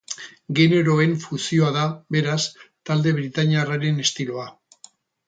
[0.59, 1.83] Generoen fusioa da,
[2.15, 2.39] beraz,
[2.91, 4.49] talde britainiarraren estiloa.